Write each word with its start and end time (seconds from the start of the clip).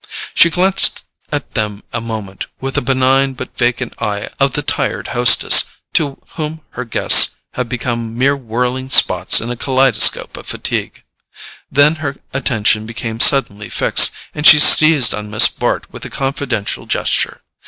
She 0.33 0.49
glanced 0.49 1.05
at 1.31 1.51
them 1.51 1.83
a 1.93 2.01
moment 2.01 2.47
with 2.59 2.73
the 2.73 2.81
benign 2.81 3.33
but 3.33 3.55
vacant 3.55 4.01
eye 4.01 4.29
of 4.39 4.53
the 4.53 4.63
tired 4.63 5.09
hostess, 5.09 5.65
to 5.93 6.17
whom 6.37 6.61
her 6.71 6.85
guests 6.85 7.35
have 7.53 7.69
become 7.69 8.17
mere 8.17 8.35
whirling 8.35 8.89
spots 8.89 9.39
in 9.39 9.51
a 9.51 9.55
kaleidoscope 9.55 10.37
of 10.37 10.47
fatigue; 10.47 11.03
then 11.71 11.97
her 11.97 12.15
attention 12.33 12.87
became 12.87 13.19
suddenly 13.19 13.69
fixed, 13.69 14.09
and 14.33 14.47
she 14.47 14.57
seized 14.57 15.13
on 15.13 15.29
Miss 15.29 15.47
Bart 15.47 15.85
with 15.93 16.03
a 16.03 16.09
confidential 16.09 16.87
gesture. 16.87 17.43